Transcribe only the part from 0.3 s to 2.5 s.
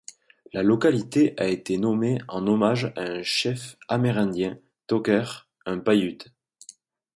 La localité a été nommée en